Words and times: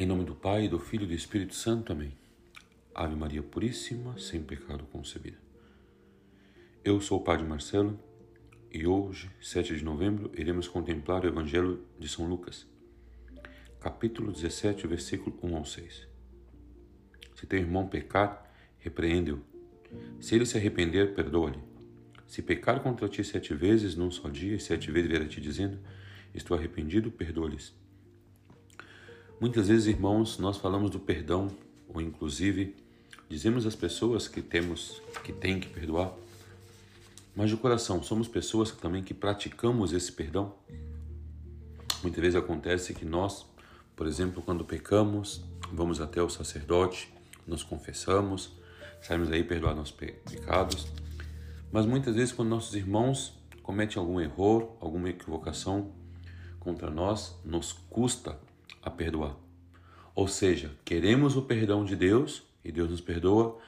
Em 0.00 0.06
nome 0.06 0.22
do 0.22 0.32
Pai, 0.32 0.68
do 0.68 0.78
Filho 0.78 1.02
e 1.02 1.06
do 1.08 1.12
Espírito 1.12 1.56
Santo. 1.56 1.92
Amém. 1.92 2.16
Ave 2.94 3.16
Maria 3.16 3.42
Puríssima, 3.42 4.16
sem 4.16 4.40
pecado 4.40 4.84
concebida. 4.92 5.36
Eu 6.84 7.00
sou 7.00 7.18
o 7.18 7.24
Padre 7.24 7.44
Marcelo 7.44 7.98
e 8.70 8.86
hoje, 8.86 9.28
7 9.42 9.76
de 9.76 9.84
novembro, 9.84 10.30
iremos 10.36 10.68
contemplar 10.68 11.24
o 11.24 11.26
Evangelho 11.26 11.84
de 11.98 12.08
São 12.08 12.28
Lucas, 12.28 12.64
capítulo 13.80 14.30
17, 14.30 14.86
versículo 14.86 15.36
1 15.42 15.56
ao 15.56 15.64
6. 15.64 16.06
Se 17.34 17.44
teu 17.48 17.58
irmão 17.58 17.88
pecar, 17.88 18.48
repreende-o. 18.78 19.42
Se 20.20 20.36
ele 20.36 20.46
se 20.46 20.56
arrepender, 20.56 21.12
perdoa-lhe. 21.12 21.58
Se 22.24 22.40
pecar 22.40 22.84
contra 22.84 23.08
ti 23.08 23.24
sete 23.24 23.52
vezes 23.52 23.96
num 23.96 24.12
só 24.12 24.28
dia, 24.28 24.54
e 24.54 24.60
sete 24.60 24.92
vezes 24.92 25.10
vier 25.10 25.22
a 25.22 25.26
ti 25.26 25.40
dizendo, 25.40 25.76
estou 26.32 26.56
arrependido, 26.56 27.10
perdoa-lhes. 27.10 27.74
Muitas 29.40 29.68
vezes, 29.68 29.86
irmãos, 29.86 30.36
nós 30.36 30.56
falamos 30.56 30.90
do 30.90 30.98
perdão, 30.98 31.48
ou 31.88 32.00
inclusive 32.00 32.74
dizemos 33.28 33.66
às 33.66 33.76
pessoas 33.76 34.26
que 34.26 34.42
temos, 34.42 35.00
que 35.22 35.32
têm 35.32 35.60
que 35.60 35.68
perdoar, 35.68 36.12
mas 37.36 37.48
de 37.48 37.56
coração, 37.56 38.02
somos 38.02 38.26
pessoas 38.26 38.72
que 38.72 38.78
também 38.78 39.00
que 39.00 39.14
praticamos 39.14 39.92
esse 39.92 40.10
perdão. 40.10 40.56
Muitas 42.02 42.20
vezes 42.20 42.34
acontece 42.34 42.92
que 42.92 43.04
nós, 43.04 43.46
por 43.94 44.08
exemplo, 44.08 44.42
quando 44.42 44.64
pecamos, 44.64 45.40
vamos 45.72 46.00
até 46.00 46.20
o 46.20 46.28
sacerdote, 46.28 47.08
nos 47.46 47.62
confessamos, 47.62 48.50
saímos 49.00 49.30
aí 49.30 49.44
perdoar 49.44 49.76
nossos 49.76 49.92
pecados, 49.92 50.88
mas 51.70 51.86
muitas 51.86 52.16
vezes 52.16 52.32
quando 52.32 52.48
nossos 52.48 52.74
irmãos 52.74 53.38
cometem 53.62 54.00
algum 54.00 54.20
erro, 54.20 54.76
alguma 54.80 55.10
equivocação 55.10 55.92
contra 56.58 56.90
nós, 56.90 57.38
nos 57.44 57.72
custa 57.88 58.47
a 58.82 58.90
perdoar. 58.90 59.36
Ou 60.14 60.26
seja, 60.26 60.72
queremos 60.84 61.36
o 61.36 61.42
perdão 61.42 61.84
de 61.84 61.94
Deus 61.94 62.42
e 62.64 62.72
Deus 62.72 62.90
nos 62.90 63.00
perdoa 63.00 63.58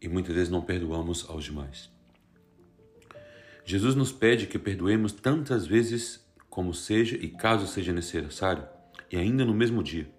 e 0.00 0.08
muitas 0.08 0.34
vezes 0.34 0.50
não 0.50 0.60
perdoamos 0.60 1.28
aos 1.28 1.44
demais. 1.44 1.90
Jesus 3.64 3.94
nos 3.94 4.10
pede 4.10 4.46
que 4.46 4.58
perdoemos 4.58 5.12
tantas 5.12 5.66
vezes 5.66 6.22
como 6.50 6.74
seja 6.74 7.16
e 7.16 7.28
caso 7.28 7.66
seja 7.66 7.92
necessário, 7.92 8.66
e 9.10 9.16
ainda 9.16 9.44
no 9.44 9.54
mesmo 9.54 9.82
dia, 9.82 10.10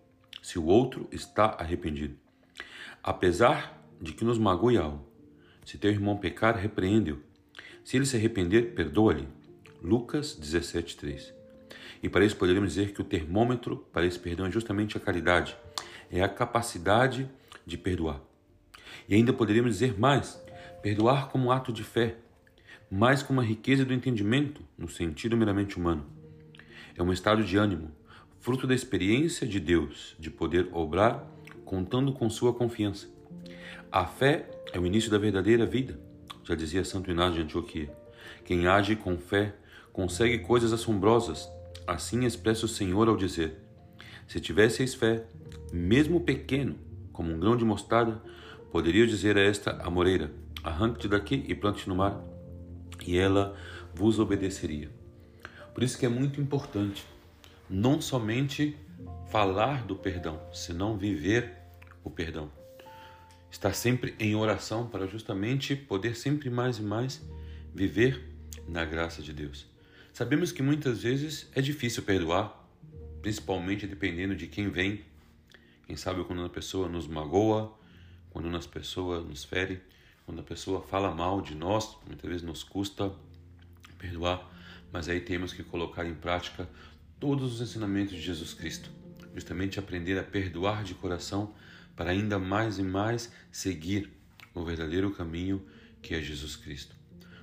se 0.41 0.57
o 0.57 0.65
outro 0.65 1.07
está 1.11 1.45
arrependido. 1.59 2.17
Apesar 3.03 3.79
de 4.01 4.13
que 4.13 4.25
nos 4.25 4.39
magoe 4.39 4.77
algo, 4.77 5.07
se 5.65 5.77
teu 5.77 5.91
irmão 5.91 6.17
pecar, 6.17 6.55
repreende-o. 6.55 7.21
Se 7.83 7.97
ele 7.97 8.05
se 8.05 8.15
arrepender, 8.15 8.73
perdoa-lhe. 8.73 9.27
Lucas 9.81 10.35
17:3. 10.35 11.42
E 12.01 12.09
para 12.09 12.25
isso 12.25 12.35
poderíamos 12.35 12.73
dizer 12.73 12.93
que 12.93 13.01
o 13.01 13.05
termômetro 13.05 13.85
para 13.91 14.05
esse 14.05 14.19
perdão 14.19 14.45
é 14.45 14.51
justamente 14.51 14.97
a 14.97 14.99
caridade, 14.99 15.55
é 16.11 16.21
a 16.21 16.29
capacidade 16.29 17.29
de 17.65 17.77
perdoar. 17.77 18.21
E 19.07 19.15
ainda 19.15 19.33
poderíamos 19.33 19.73
dizer 19.73 19.99
mais: 19.99 20.41
perdoar 20.81 21.29
como 21.29 21.47
um 21.47 21.51
ato 21.51 21.71
de 21.71 21.83
fé, 21.83 22.17
mais 22.89 23.23
como 23.23 23.39
uma 23.39 23.45
riqueza 23.45 23.85
do 23.85 23.93
entendimento 23.93 24.61
no 24.77 24.87
sentido 24.87 25.37
meramente 25.37 25.77
humano. 25.77 26.05
É 26.95 27.01
um 27.01 27.11
estado 27.11 27.43
de 27.43 27.57
ânimo, 27.57 27.91
fruto 28.39 28.67
da 28.67 28.75
experiência 28.75 29.47
de 29.47 29.59
Deus, 29.59 30.15
de 30.19 30.29
poder 30.29 30.69
obrar 30.71 31.27
contando 31.65 32.13
com 32.13 32.29
sua 32.29 32.53
confiança. 32.53 33.07
A 33.91 34.05
fé 34.05 34.49
é 34.71 34.79
o 34.79 34.85
início 34.85 35.09
da 35.09 35.17
verdadeira 35.17 35.65
vida, 35.65 35.99
já 36.43 36.53
dizia 36.53 36.83
Santo 36.83 37.09
Inácio 37.09 37.35
de 37.35 37.41
Antioquia. 37.41 37.95
Quem 38.43 38.67
age 38.67 38.95
com 38.95 39.17
fé 39.17 39.55
consegue 39.91 40.39
coisas 40.39 40.73
assombrosas 40.73 41.49
Assim 41.85 42.25
expressa 42.25 42.65
o 42.65 42.69
Senhor 42.69 43.07
ao 43.07 43.17
dizer: 43.17 43.57
Se 44.27 44.39
tivesseis 44.39 44.93
fé, 44.93 45.25
mesmo 45.71 46.21
pequeno, 46.21 46.75
como 47.11 47.31
um 47.31 47.39
grão 47.39 47.57
de 47.57 47.65
mostarda, 47.65 48.21
poderia 48.71 49.05
dizer 49.05 49.37
a 49.37 49.41
esta 49.41 49.71
amoreira: 49.83 50.31
Arranque-te 50.63 51.07
daqui 51.07 51.43
e 51.47 51.53
plante 51.53 51.87
no 51.89 51.95
mar, 51.95 52.23
e 53.05 53.17
ela 53.17 53.55
vos 53.93 54.19
obedeceria. 54.19 54.89
Por 55.73 55.83
isso 55.83 55.97
que 55.97 56.05
é 56.05 56.09
muito 56.09 56.39
importante 56.39 57.05
não 57.69 57.99
somente 57.99 58.77
falar 59.29 59.83
do 59.83 59.95
perdão, 59.95 60.39
senão 60.53 60.97
viver 60.97 61.53
o 62.03 62.09
perdão. 62.09 62.51
Estar 63.49 63.73
sempre 63.73 64.15
em 64.19 64.35
oração 64.35 64.87
para 64.87 65.07
justamente 65.07 65.75
poder 65.75 66.15
sempre 66.15 66.49
mais 66.49 66.77
e 66.77 66.81
mais 66.81 67.21
viver 67.73 68.29
na 68.67 68.85
graça 68.85 69.21
de 69.21 69.33
Deus. 69.33 69.72
Sabemos 70.13 70.51
que 70.51 70.61
muitas 70.61 71.01
vezes 71.01 71.49
é 71.55 71.59
difícil 71.59 72.03
perdoar, 72.03 72.69
principalmente 73.23 73.87
dependendo 73.87 74.35
de 74.35 74.45
quem 74.45 74.69
vem. 74.69 75.03
Quem 75.87 75.95
sabe 75.95 76.23
quando 76.23 76.37
uma 76.37 76.49
pessoa 76.51 76.87
nos 76.87 77.07
magoa, 77.07 77.75
quando 78.29 78.45
uma 78.45 78.59
pessoa 78.59 79.21
nos 79.21 79.43
fere, 79.43 79.81
quando 80.23 80.39
a 80.39 80.43
pessoa 80.43 80.83
fala 80.83 81.15
mal 81.15 81.41
de 81.41 81.55
nós, 81.55 81.97
muitas 82.05 82.29
vezes 82.29 82.45
nos 82.45 82.63
custa 82.63 83.11
perdoar, 83.97 84.47
mas 84.91 85.09
aí 85.09 85.19
temos 85.19 85.51
que 85.51 85.63
colocar 85.63 86.05
em 86.05 86.13
prática 86.13 86.69
todos 87.19 87.55
os 87.55 87.67
ensinamentos 87.67 88.13
de 88.13 88.21
Jesus 88.21 88.53
Cristo, 88.53 88.91
justamente 89.33 89.79
aprender 89.79 90.19
a 90.19 90.23
perdoar 90.23 90.83
de 90.83 90.93
coração 90.93 91.55
para 91.95 92.11
ainda 92.11 92.37
mais 92.37 92.77
e 92.77 92.83
mais 92.83 93.33
seguir 93.51 94.13
o 94.53 94.63
verdadeiro 94.63 95.09
caminho 95.09 95.65
que 96.03 96.13
é 96.13 96.21
Jesus 96.21 96.55
Cristo. 96.55 96.95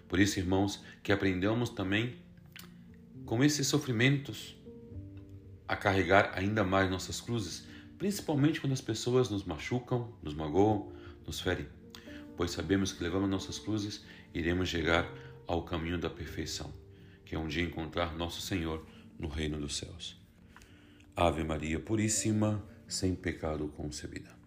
Por 0.07 0.21
isso, 0.21 0.39
irmãos, 0.39 0.81
que 1.03 1.11
aprendamos 1.11 1.69
também 1.69 2.30
com 3.31 3.45
esses 3.45 3.69
sofrimentos 3.69 4.57
a 5.69 5.77
carregar 5.77 6.33
ainda 6.35 6.65
mais 6.65 6.91
nossas 6.91 7.21
cruzes, 7.21 7.65
principalmente 7.97 8.61
quando 8.61 8.73
as 8.73 8.81
pessoas 8.81 9.31
nos 9.31 9.45
machucam, 9.45 10.13
nos 10.21 10.35
magoam, 10.35 10.93
nos 11.25 11.39
ferem, 11.41 11.69
pois 12.37 12.51
sabemos 12.51 12.91
que 12.91 13.05
levando 13.05 13.29
nossas 13.29 13.57
cruzes 13.57 14.05
iremos 14.35 14.69
chegar 14.69 15.09
ao 15.47 15.63
caminho 15.63 15.97
da 15.97 16.11
perfeição, 16.11 16.75
que 17.25 17.37
é 17.37 17.39
um 17.39 17.47
dia 17.47 17.63
encontrar 17.63 18.17
nosso 18.17 18.41
Senhor 18.41 18.85
no 19.17 19.29
reino 19.29 19.61
dos 19.61 19.77
céus. 19.77 20.21
Ave 21.15 21.45
Maria 21.45 21.79
Puríssima, 21.79 22.61
sem 22.89 23.15
pecado 23.15 23.69
concebida. 23.69 24.40